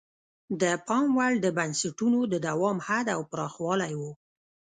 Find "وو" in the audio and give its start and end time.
3.99-4.11